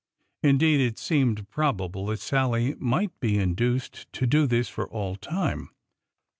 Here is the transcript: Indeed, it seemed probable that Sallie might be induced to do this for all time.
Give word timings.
Indeed, 0.41 0.81
it 0.81 0.97
seemed 0.97 1.47
probable 1.51 2.07
that 2.07 2.19
Sallie 2.19 2.73
might 2.79 3.19
be 3.19 3.37
induced 3.37 4.11
to 4.13 4.25
do 4.25 4.47
this 4.47 4.67
for 4.67 4.89
all 4.89 5.15
time. 5.15 5.69